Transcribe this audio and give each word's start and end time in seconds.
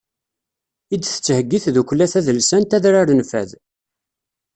I 0.93 0.95
d-tettheyyi 0.97 1.59
tdukkla 1.63 2.05
tadelsant 2.11 2.75
adrar 2.77 3.09
n 3.13 3.21
fad. 3.31 3.49